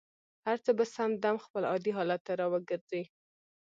[0.45, 3.03] هر څه به سم دم خپل عادي حالت ته را وګرځي.